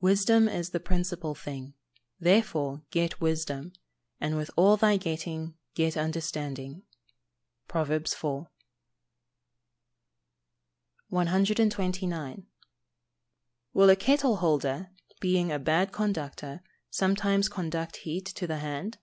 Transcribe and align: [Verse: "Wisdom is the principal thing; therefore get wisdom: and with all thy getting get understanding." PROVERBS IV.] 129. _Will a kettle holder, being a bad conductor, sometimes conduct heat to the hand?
[Verse: - -
"Wisdom 0.00 0.48
is 0.48 0.70
the 0.70 0.80
principal 0.80 1.34
thing; 1.34 1.74
therefore 2.18 2.80
get 2.90 3.20
wisdom: 3.20 3.74
and 4.18 4.34
with 4.34 4.50
all 4.56 4.78
thy 4.78 4.96
getting 4.96 5.58
get 5.74 5.94
understanding." 5.94 6.84
PROVERBS 7.68 8.14
IV.] 8.14 8.46
129. 11.08 12.46
_Will 13.74 13.90
a 13.92 13.96
kettle 13.96 14.36
holder, 14.36 14.88
being 15.20 15.52
a 15.52 15.58
bad 15.58 15.92
conductor, 15.92 16.62
sometimes 16.88 17.50
conduct 17.50 17.96
heat 17.96 18.24
to 18.24 18.46
the 18.46 18.60
hand? 18.60 18.96